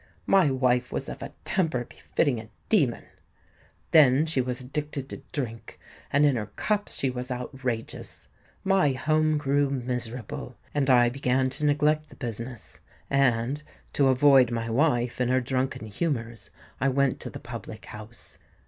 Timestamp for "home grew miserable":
8.93-10.55